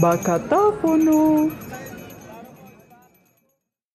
[0.00, 1.50] Bacatáfono.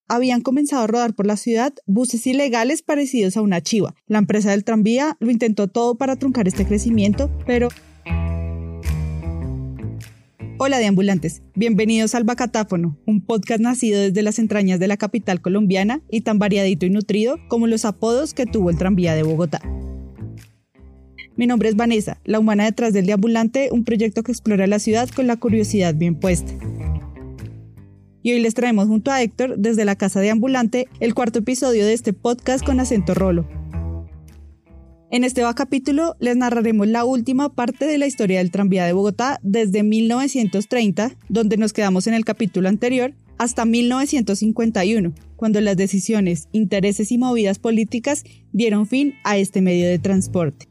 [0.07, 3.95] Habían comenzado a rodar por la ciudad buses ilegales parecidos a una chiva.
[4.07, 7.69] La empresa del tranvía lo intentó todo para truncar este crecimiento, pero
[10.63, 15.41] Hola de ambulantes, bienvenidos al Bacatáfono, un podcast nacido desde las entrañas de la capital
[15.41, 19.59] colombiana y tan variadito y nutrido como los apodos que tuvo el tranvía de Bogotá.
[21.35, 25.09] Mi nombre es Vanessa, la humana detrás del deambulante, un proyecto que explora la ciudad
[25.09, 26.51] con la curiosidad bien puesta.
[28.23, 31.85] Y hoy les traemos junto a Héctor, desde la casa de ambulante, el cuarto episodio
[31.85, 33.47] de este podcast con acento rolo,
[35.13, 39.41] en este capítulo les narraremos la última parte de la historia del tranvía de Bogotá
[39.43, 47.11] desde 1930, donde nos quedamos en el capítulo anterior, hasta 1951, cuando las decisiones, intereses
[47.11, 50.70] y movidas políticas dieron fin a este medio de transporte.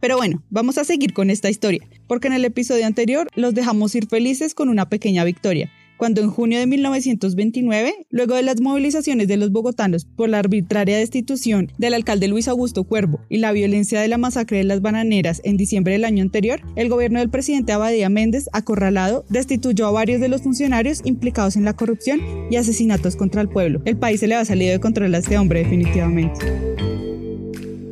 [0.00, 3.94] Pero bueno, vamos a seguir con esta historia, porque en el episodio anterior los dejamos
[3.94, 9.28] ir felices con una pequeña victoria, cuando en junio de 1929, luego de las movilizaciones
[9.28, 14.00] de los bogotanos por la arbitraria destitución del alcalde Luis Augusto Cuervo y la violencia
[14.00, 17.72] de la masacre de las bananeras en diciembre del año anterior, el gobierno del presidente
[17.72, 23.16] Abadía Méndez, acorralado, destituyó a varios de los funcionarios implicados en la corrupción y asesinatos
[23.16, 23.82] contra el pueblo.
[23.84, 26.89] El país se le ha salido de control a este hombre definitivamente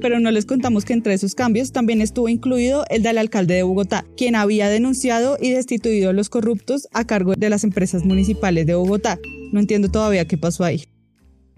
[0.01, 3.63] pero no les contamos que entre esos cambios también estuvo incluido el del alcalde de
[3.63, 8.67] Bogotá, quien había denunciado y destituido a los corruptos a cargo de las empresas municipales
[8.67, 9.19] de Bogotá.
[9.53, 10.85] No entiendo todavía qué pasó ahí.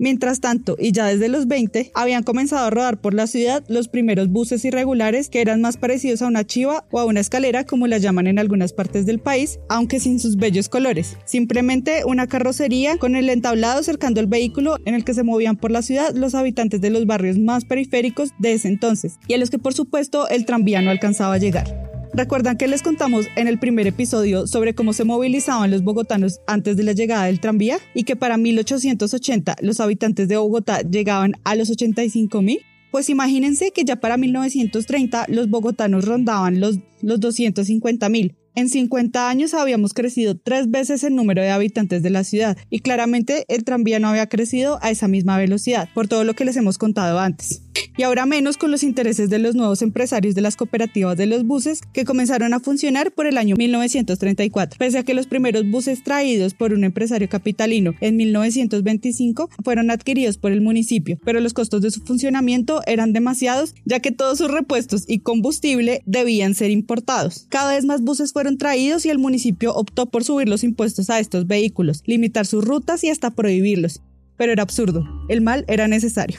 [0.00, 3.88] Mientras tanto, y ya desde los 20, habían comenzado a rodar por la ciudad los
[3.88, 7.86] primeros buses irregulares que eran más parecidos a una chiva o a una escalera como
[7.86, 11.18] la llaman en algunas partes del país, aunque sin sus bellos colores.
[11.26, 15.70] Simplemente una carrocería con el entablado cercando el vehículo en el que se movían por
[15.70, 19.50] la ciudad los habitantes de los barrios más periféricos de ese entonces, y a los
[19.50, 21.89] que por supuesto el tranvía no alcanzaba a llegar.
[22.12, 26.76] ¿Recuerdan que les contamos en el primer episodio sobre cómo se movilizaban los bogotanos antes
[26.76, 31.54] de la llegada del tranvía y que para 1880 los habitantes de Bogotá llegaban a
[31.54, 32.60] los 85 mil?
[32.90, 38.36] Pues imagínense que ya para 1930 los bogotanos rondaban los, los 250 mil.
[38.60, 42.80] En 50 años habíamos crecido tres veces el número de habitantes de la ciudad y
[42.80, 46.58] claramente el tranvía no había crecido a esa misma velocidad, por todo lo que les
[46.58, 47.62] hemos contado antes
[47.96, 51.44] y ahora menos con los intereses de los nuevos empresarios de las cooperativas de los
[51.44, 54.78] buses que comenzaron a funcionar por el año 1934.
[54.78, 60.38] Pese a que los primeros buses traídos por un empresario capitalino en 1925 fueron adquiridos
[60.38, 64.50] por el municipio, pero los costos de su funcionamiento eran demasiados ya que todos sus
[64.50, 67.46] repuestos y combustible debían ser importados.
[67.50, 71.18] Cada vez más buses fueron traídos y el municipio optó por subir los impuestos a
[71.18, 74.02] estos vehículos, limitar sus rutas y hasta prohibirlos.
[74.36, 76.38] Pero era absurdo, el mal era necesario.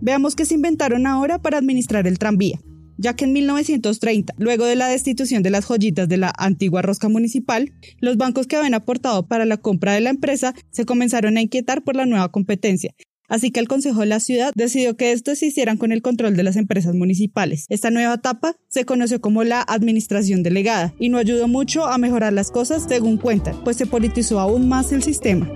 [0.00, 2.60] Veamos qué se inventaron ahora para administrar el tranvía
[2.98, 7.08] ya que en 1930, luego de la destitución de las joyitas de la antigua rosca
[7.08, 11.40] municipal, los bancos que habían aportado para la compra de la empresa se comenzaron a
[11.40, 12.92] inquietar por la nueva competencia.
[13.28, 16.34] Así que el Consejo de la Ciudad decidió que estos se hicieran con el control
[16.36, 17.66] de las empresas municipales.
[17.68, 22.32] Esta nueva etapa se conoció como la administración delegada y no ayudó mucho a mejorar
[22.32, 25.52] las cosas según cuentan, pues se politizó aún más el sistema.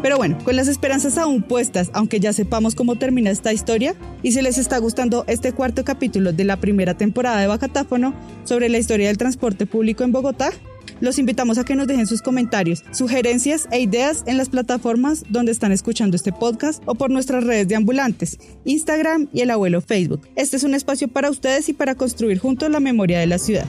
[0.00, 4.30] Pero bueno, con las esperanzas aún puestas, aunque ya sepamos cómo termina esta historia, y
[4.30, 8.14] si les está gustando este cuarto capítulo de la primera temporada de Bacatáfono
[8.44, 10.52] sobre la historia del transporte público en Bogotá,
[11.00, 15.52] los invitamos a que nos dejen sus comentarios, sugerencias e ideas en las plataformas donde
[15.52, 20.28] están escuchando este podcast o por nuestras redes de ambulantes, Instagram y el abuelo Facebook.
[20.36, 23.66] Este es un espacio para ustedes y para construir juntos la memoria de la ciudad.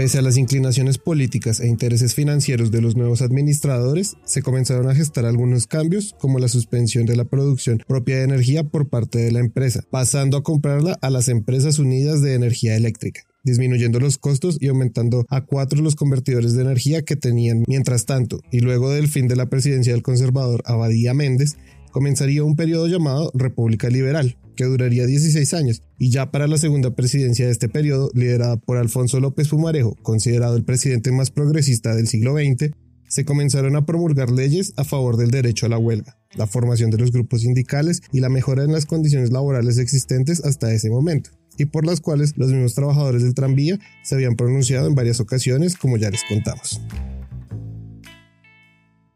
[0.00, 4.94] Pese a las inclinaciones políticas e intereses financieros de los nuevos administradores, se comenzaron a
[4.94, 9.30] gestar algunos cambios, como la suspensión de la producción propia de energía por parte de
[9.30, 14.56] la empresa, pasando a comprarla a las empresas unidas de energía eléctrica disminuyendo los costos
[14.60, 17.64] y aumentando a cuatro los convertidores de energía que tenían.
[17.66, 21.56] Mientras tanto, y luego del fin de la presidencia del conservador Abadía Méndez,
[21.90, 26.94] comenzaría un periodo llamado República Liberal, que duraría 16 años, y ya para la segunda
[26.94, 32.08] presidencia de este periodo, liderada por Alfonso López Fumarejo, considerado el presidente más progresista del
[32.08, 32.72] siglo XX,
[33.08, 36.98] se comenzaron a promulgar leyes a favor del derecho a la huelga, la formación de
[36.98, 41.64] los grupos sindicales y la mejora en las condiciones laborales existentes hasta ese momento, y
[41.64, 45.96] por las cuales los mismos trabajadores del tranvía se habían pronunciado en varias ocasiones, como
[45.96, 46.82] ya les contamos.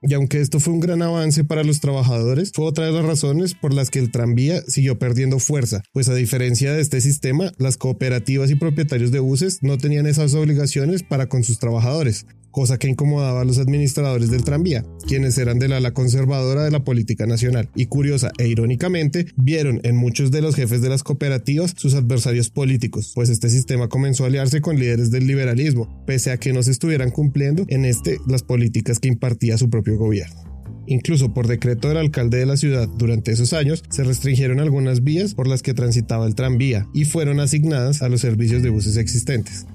[0.07, 3.55] Y aunque esto fue un gran avance para los trabajadores, fue otra de las razones
[3.55, 7.79] por las que el tranvía siguió perdiendo fuerza, pues a diferencia de este sistema, las
[7.79, 12.89] cooperativas y propietarios de buses no tenían esas obligaciones para con sus trabajadores, cosa que
[12.89, 17.69] incomodaba a los administradores del tranvía, quienes eran del ala conservadora de la política nacional,
[17.75, 22.51] y curiosa e irónicamente vieron en muchos de los jefes de las cooperativas sus adversarios
[22.51, 26.63] políticos, pues este sistema comenzó a aliarse con líderes del liberalismo, pese a que no
[26.63, 30.55] se estuvieran cumpliendo en este las políticas que impartía su propio gobierno.
[30.87, 35.35] Incluso por decreto del alcalde de la ciudad durante esos años se restringieron algunas vías
[35.35, 39.67] por las que transitaba el tranvía y fueron asignadas a los servicios de buses existentes.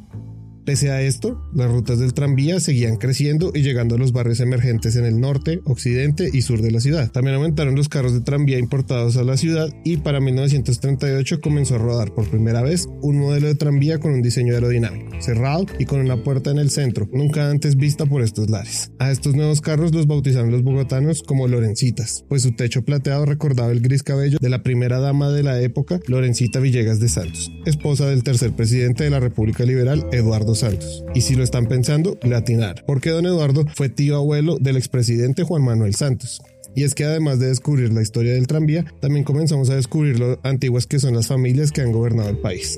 [0.70, 4.96] Pese a esto, las rutas del tranvía seguían creciendo y llegando a los barrios emergentes
[4.98, 7.12] en el norte, occidente y sur de la ciudad.
[7.12, 11.78] También aumentaron los carros de tranvía importados a la ciudad y para 1938 comenzó a
[11.80, 16.02] rodar por primera vez un modelo de tranvía con un diseño aerodinámico, cerrado y con
[16.02, 18.92] una puerta en el centro, nunca antes vista por estos lares.
[19.00, 23.72] A estos nuevos carros los bautizaron los bogotanos como Lorencitas, pues su techo plateado recordaba
[23.72, 28.06] el gris cabello de la primera dama de la época, Lorencita Villegas de Santos, esposa
[28.06, 31.04] del tercer presidente de la República Liberal, Eduardo Santos.
[31.16, 35.44] Y si lo están pensando, le atinar, porque don Eduardo fue tío abuelo del expresidente
[35.44, 36.42] Juan Manuel Santos.
[36.76, 40.40] Y es que además de descubrir la historia del tranvía, también comenzamos a descubrir lo
[40.44, 42.78] antiguas que son las familias que han gobernado el país.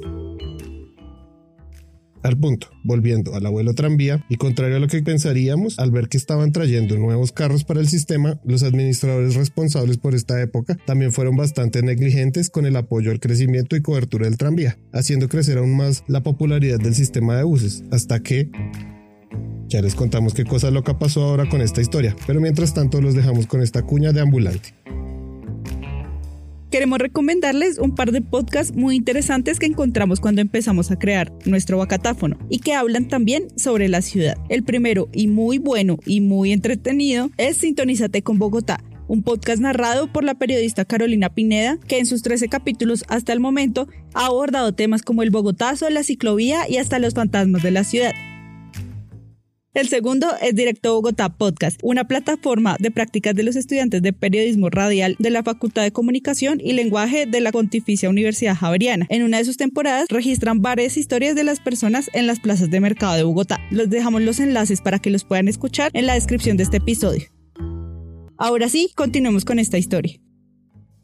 [2.24, 6.18] Al punto, volviendo al abuelo tranvía, y contrario a lo que pensaríamos, al ver que
[6.18, 11.36] estaban trayendo nuevos carros para el sistema, los administradores responsables por esta época también fueron
[11.36, 16.04] bastante negligentes con el apoyo al crecimiento y cobertura del tranvía, haciendo crecer aún más
[16.08, 18.50] la popularidad del sistema de buses, hasta que...
[19.68, 23.16] Ya les contamos qué cosa loca pasó ahora con esta historia, pero mientras tanto los
[23.16, 24.76] dejamos con esta cuña de ambulante
[26.72, 31.78] queremos recomendarles un par de podcasts muy interesantes que encontramos cuando empezamos a crear nuestro
[31.78, 34.38] bacatáfono y que hablan también sobre la ciudad.
[34.50, 40.08] El primero y muy bueno y muy entretenido es Sintonízate con Bogotá un podcast narrado
[40.14, 44.74] por la periodista Carolina Pineda, que en sus 13 capítulos hasta el momento ha abordado
[44.74, 48.14] temas como el Bogotazo, la ciclovía y hasta los fantasmas de la ciudad.
[49.74, 54.70] El segundo es Directo Bogotá Podcast, una plataforma de prácticas de los estudiantes de periodismo
[54.70, 59.06] radial de la Facultad de Comunicación y Lenguaje de la Pontificia Universidad Javeriana.
[59.08, 62.82] En una de sus temporadas registran varias historias de las personas en las plazas de
[62.82, 63.62] mercado de Bogotá.
[63.72, 67.24] Les dejamos los enlaces para que los puedan escuchar en la descripción de este episodio.
[68.38, 70.20] Ahora sí, continuemos con esta historia.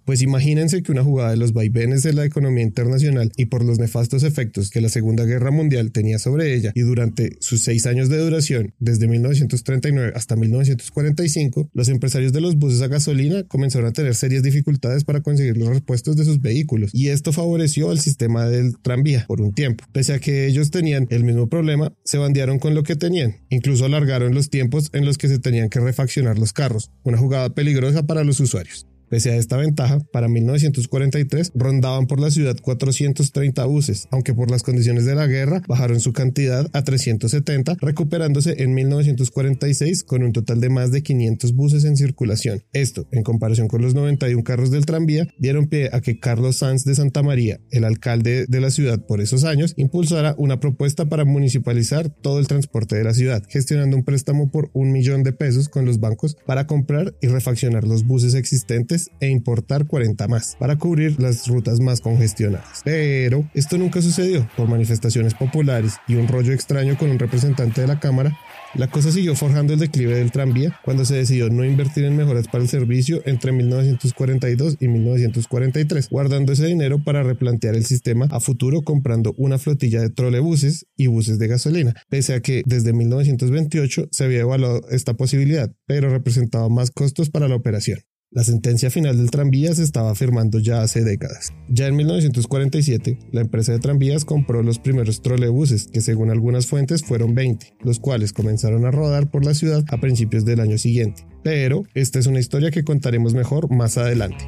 [0.07, 3.77] Pues imagínense que una jugada de los vaivenes de la economía internacional y por los
[3.77, 8.07] nefastos efectos que la Segunda Guerra Mundial tenía sobre ella y durante sus seis años
[8.07, 13.91] de duración, desde 1939 hasta 1945, los empresarios de los buses a gasolina comenzaron a
[13.91, 18.45] tener serias dificultades para conseguir los repuestos de sus vehículos y esto favoreció al sistema
[18.45, 19.83] del tranvía por un tiempo.
[19.91, 23.83] Pese a que ellos tenían el mismo problema, se bandearon con lo que tenían, incluso
[23.83, 28.07] alargaron los tiempos en los que se tenían que refaccionar los carros, una jugada peligrosa
[28.07, 28.87] para los usuarios.
[29.09, 34.63] Pese a esta ventaja, para 1943 rondaban por la ciudad 430 buses, aunque por las
[34.63, 40.59] condiciones de la guerra bajaron su cantidad a 370, recuperándose en 1946 con un total
[40.59, 42.63] de más de 500 buses en circulación.
[42.73, 46.83] Esto, en comparación con los 91 carros del tranvía, dieron pie a que Carlos Sanz
[46.83, 51.23] de Santa María, el alcalde de la ciudad por esos años, impulsara una propuesta para
[51.23, 55.69] municipalizar todo el transporte de la ciudad, gestionando un préstamo por un millón de pesos
[55.69, 60.75] con los bancos para comprar y refaccionar los buses existentes e importar 40 más para
[60.77, 62.81] cubrir las rutas más congestionadas.
[62.83, 67.87] Pero esto nunca sucedió por manifestaciones populares y un rollo extraño con un representante de
[67.87, 68.37] la Cámara
[68.77, 72.47] la cosa siguió forjando el declive del tranvía cuando se decidió no invertir en mejoras
[72.47, 78.39] para el servicio entre 1942 y 1943, guardando ese dinero para replantear el sistema a
[78.39, 84.09] futuro comprando una flotilla de trolebuses y buses de gasolina, pese a que desde 1928
[84.11, 87.99] se había evaluado esta posibilidad, pero representaba más costos para la operación.
[88.29, 91.53] La sentencia final del tranvía se estaba firmando ya hace décadas.
[91.69, 97.03] Ya en 1947, la empresa de tranvías compró los primeros trolebuses, que según algunas fuentes
[97.03, 101.25] fueron 20, los cuales comenzaron a rodar por la ciudad a principios del año siguiente.
[101.41, 104.45] Pero esta es una historia que contaremos mejor más adelante.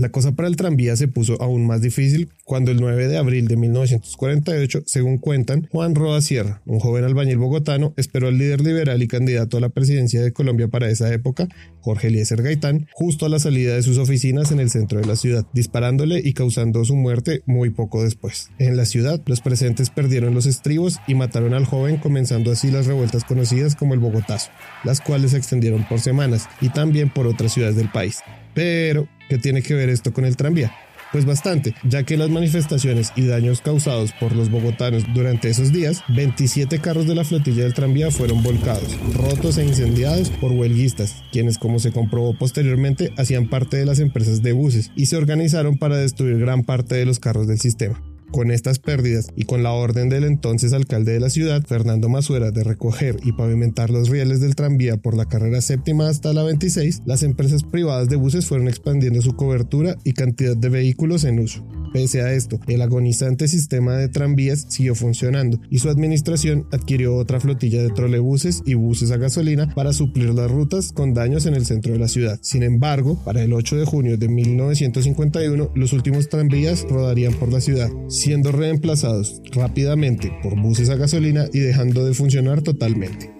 [0.00, 3.48] La cosa para el tranvía se puso aún más difícil cuando el 9 de abril
[3.48, 9.02] de 1948, según cuentan, Juan Roda Sierra, un joven albañil bogotano, esperó al líder liberal
[9.02, 11.48] y candidato a la presidencia de Colombia para esa época,
[11.82, 15.16] Jorge Eliezer Gaitán, justo a la salida de sus oficinas en el centro de la
[15.16, 18.48] ciudad, disparándole y causando su muerte muy poco después.
[18.58, 22.86] En la ciudad, los presentes perdieron los estribos y mataron al joven, comenzando así las
[22.86, 24.50] revueltas conocidas como el Bogotazo,
[24.82, 28.20] las cuales se extendieron por semanas y también por otras ciudades del país.
[28.54, 30.74] Pero, ¿qué tiene que ver esto con el tranvía?
[31.12, 36.02] Pues bastante, ya que las manifestaciones y daños causados por los bogotanos durante esos días,
[36.08, 41.58] 27 carros de la flotilla del tranvía fueron volcados, rotos e incendiados por huelguistas, quienes
[41.58, 45.96] como se comprobó posteriormente hacían parte de las empresas de buses y se organizaron para
[45.96, 48.00] destruir gran parte de los carros del sistema.
[48.32, 52.52] Con estas pérdidas y con la orden del entonces alcalde de la ciudad, Fernando Masuera,
[52.52, 57.02] de recoger y pavimentar los rieles del tranvía por la carrera séptima hasta la 26,
[57.06, 61.64] las empresas privadas de buses fueron expandiendo su cobertura y cantidad de vehículos en uso.
[61.92, 67.40] Pese a esto, el agonizante sistema de tranvías siguió funcionando y su administración adquirió otra
[67.40, 71.66] flotilla de trolebuses y buses a gasolina para suplir las rutas con daños en el
[71.66, 72.38] centro de la ciudad.
[72.42, 77.60] Sin embargo, para el 8 de junio de 1951, los últimos tranvías rodarían por la
[77.60, 83.39] ciudad, siendo reemplazados rápidamente por buses a gasolina y dejando de funcionar totalmente.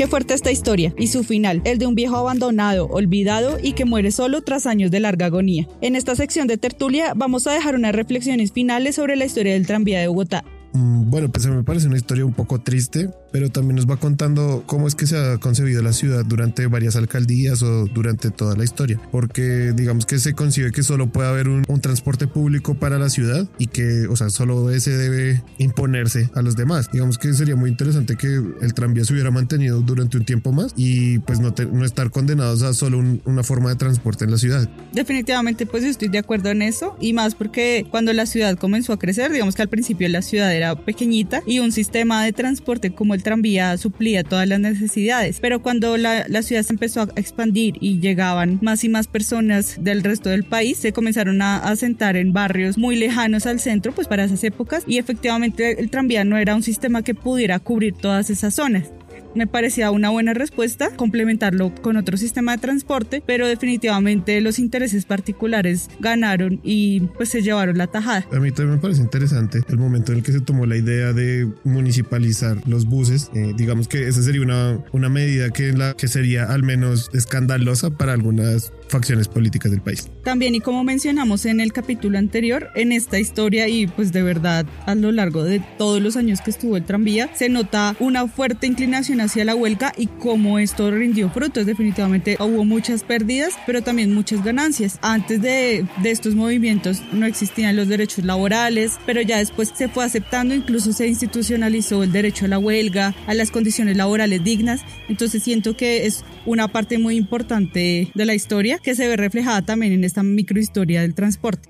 [0.00, 3.84] Qué fuerte esta historia y su final, el de un viejo abandonado, olvidado y que
[3.84, 5.68] muere solo tras años de larga agonía.
[5.82, 9.66] En esta sección de tertulia vamos a dejar unas reflexiones finales sobre la historia del
[9.66, 10.42] tranvía de Bogotá.
[10.72, 14.64] Mm, bueno, pues me parece una historia un poco triste, pero también nos va contando
[14.66, 18.64] cómo es que se ha concebido la ciudad durante varias alcaldías o durante toda la
[18.64, 23.08] historia, porque digamos que se concibe que solo puede haber un, transporte público para la
[23.08, 26.90] ciudad y que, o sea, solo ese debe imponerse a los demás.
[26.92, 28.26] Digamos que sería muy interesante que
[28.60, 32.74] el tranvía se hubiera mantenido durante un tiempo más y pues no, estar condenados a
[32.74, 34.68] solo una forma de transporte en la ciudad.
[34.92, 38.98] Definitivamente, pues estoy de acuerdo en eso y más porque cuando la ciudad comenzó a
[38.98, 43.14] crecer, digamos que al principio la ciudad era pequeñita y un sistema de transporte como
[43.14, 45.40] el tranvía suplía todas las necesidades.
[45.40, 49.76] Pero cuando la, la ciudad se empezó a expandir y llegaban más y más personas
[49.80, 54.08] del resto del país, se comenzaron a asentar en barrios muy lejanos al centro, pues
[54.08, 58.30] para esas épocas, y efectivamente el tranvía no era un sistema que pudiera cubrir todas
[58.30, 58.90] esas zonas
[59.34, 65.04] me parecía una buena respuesta complementarlo con otro sistema de transporte, pero definitivamente los intereses
[65.04, 68.26] particulares ganaron y pues se llevaron la tajada.
[68.32, 71.12] A mí también me parece interesante el momento en el que se tomó la idea
[71.12, 73.30] de municipalizar los buses.
[73.34, 77.90] Eh, digamos que esa sería una, una medida que, la, que sería al menos escandalosa
[77.90, 80.10] para algunas facciones políticas del país.
[80.24, 84.66] También y como mencionamos en el capítulo anterior, en esta historia y pues de verdad
[84.86, 88.66] a lo largo de todos los años que estuvo el tranvía, se nota una fuerte
[88.66, 91.66] inclinación hacia la huelga y cómo esto rindió frutos.
[91.66, 94.98] Definitivamente hubo muchas pérdidas, pero también muchas ganancias.
[95.02, 100.04] Antes de, de estos movimientos no existían los derechos laborales, pero ya después se fue
[100.04, 104.82] aceptando, incluso se institucionalizó el derecho a la huelga, a las condiciones laborales dignas.
[105.08, 109.62] Entonces siento que es una parte muy importante de la historia que se ve reflejada
[109.62, 111.69] también en esta microhistoria del transporte.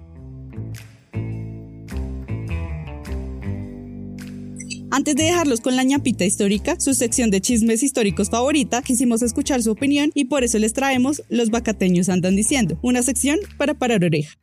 [4.93, 9.63] Antes de dejarlos con la ñapita histórica, su sección de chismes históricos favorita, quisimos escuchar
[9.63, 14.03] su opinión y por eso les traemos Los Bacateños Andan Diciendo, una sección para parar
[14.03, 14.37] oreja.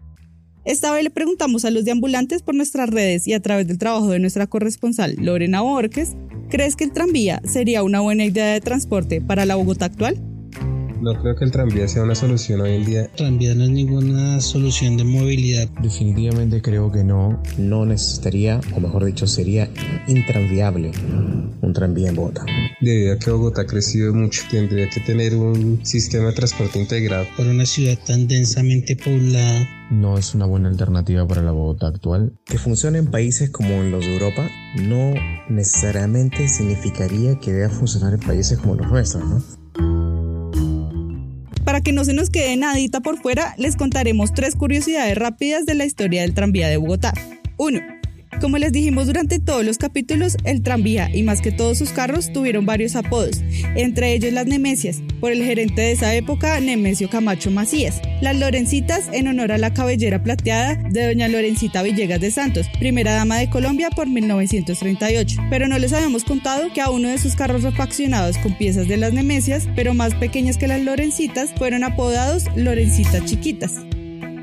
[0.63, 4.09] Esta vez le preguntamos a los deambulantes por nuestras redes y a través del trabajo
[4.09, 6.15] de nuestra corresponsal Lorena Borges,
[6.49, 10.17] ¿crees que el tranvía sería una buena idea de transporte para la Bogotá actual?
[11.01, 13.01] No creo que el tranvía sea una solución hoy en día.
[13.03, 15.69] El tranvía no es ninguna solución de movilidad.
[15.81, 17.41] Definitivamente creo que no.
[17.57, 19.69] No necesitaría, o mejor dicho, sería
[20.07, 20.91] intranviable
[21.61, 22.45] un tranvía en Bogotá.
[22.81, 27.25] Debido a que Bogotá ha crecido mucho, tendría que tener un sistema de transporte integrado.
[27.37, 32.33] Para una ciudad tan densamente poblada, no es una buena alternativa para la Bogotá actual.
[32.45, 34.49] Que funcione en países como en los de Europa
[34.83, 35.13] no
[35.49, 39.56] necesariamente significaría que deba funcionar en países como los nuestros, ¿no?
[41.87, 45.85] Que no se nos quede nadita por fuera, les contaremos tres curiosidades rápidas de la
[45.85, 47.13] historia del tranvía de Bogotá.
[47.55, 47.96] 1.
[48.41, 52.31] Como les dijimos durante todos los capítulos, el tranvía y más que todos sus carros
[52.31, 53.41] tuvieron varios apodos,
[53.75, 59.09] entre ellos las Nemesias, por el gerente de esa época, Nemesio Camacho Macías, las Lorencitas
[59.11, 63.49] en honor a la cabellera plateada de doña Lorencita Villegas de Santos, primera dama de
[63.49, 65.41] Colombia por 1938.
[65.49, 68.97] Pero no les habíamos contado que a uno de sus carros refaccionados con piezas de
[68.97, 73.73] las Nemesias, pero más pequeñas que las Lorencitas, fueron apodados Lorencitas Chiquitas.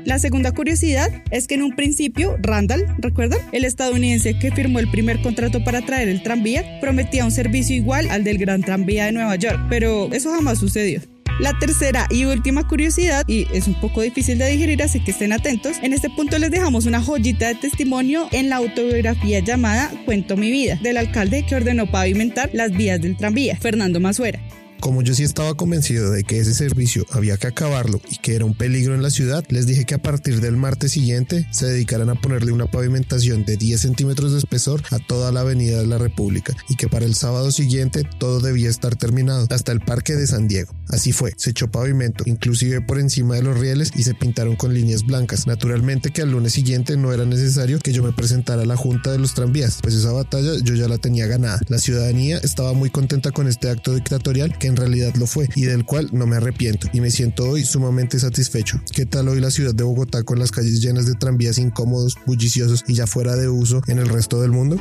[0.05, 3.39] La segunda curiosidad es que en un principio, Randall, ¿recuerdan?
[3.51, 8.07] El estadounidense que firmó el primer contrato para traer el tranvía, prometía un servicio igual
[8.11, 11.01] al del Gran Tranvía de Nueva York, pero eso jamás sucedió.
[11.39, 15.33] La tercera y última curiosidad, y es un poco difícil de digerir, así que estén
[15.33, 20.37] atentos, en este punto les dejamos una joyita de testimonio en la autobiografía llamada Cuento
[20.37, 24.39] mi vida, del alcalde que ordenó pavimentar las vías del tranvía, Fernando Masuera.
[24.79, 28.45] Como yo sí estaba convencido de que ese servicio había que acabarlo y que era
[28.45, 32.09] un peligro en la ciudad, les dije que a partir del martes siguiente se dedicaran
[32.09, 35.97] a ponerle una pavimentación de 10 centímetros de espesor a toda la avenida de la
[35.97, 40.27] República y que para el sábado siguiente todo debía estar terminado, hasta el parque de
[40.27, 40.73] San Diego.
[40.89, 44.73] Así fue, se echó pavimento, inclusive por encima de los rieles y se pintaron con
[44.73, 45.47] líneas blancas.
[45.47, 49.11] Naturalmente que al lunes siguiente no era necesario que yo me presentara a la junta
[49.11, 51.59] de los tranvías, pues esa batalla yo ya la tenía ganada.
[51.67, 55.85] La ciudadanía estaba muy contenta con este acto dictatorial en realidad lo fue y del
[55.85, 58.79] cual no me arrepiento y me siento hoy sumamente satisfecho.
[58.93, 62.83] ¿Qué tal hoy la ciudad de Bogotá con las calles llenas de tranvías incómodos, bulliciosos
[62.87, 64.79] y ya fuera de uso en el resto del mundo?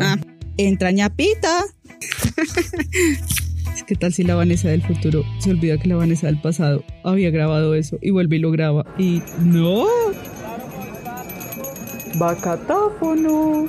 [0.00, 0.18] ah,
[0.56, 1.66] entra ñapita.
[3.90, 7.32] ¿Qué tal si la Vanessa del futuro se olvida que la Vanessa del pasado había
[7.32, 8.86] grabado eso y vuelve y lo graba?
[8.96, 9.84] Y no.
[12.14, 13.68] Bacatáfono.